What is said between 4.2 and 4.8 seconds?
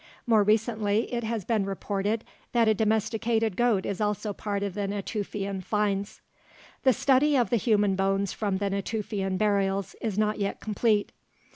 part of